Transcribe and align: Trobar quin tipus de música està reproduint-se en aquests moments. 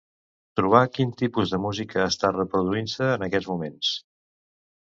Trobar 0.59 0.79
quin 0.95 1.11
tipus 1.19 1.53
de 1.55 1.59
música 1.67 2.01
està 2.13 2.33
reproduint-se 2.39 3.13
en 3.19 3.29
aquests 3.29 3.53
moments. 3.55 3.95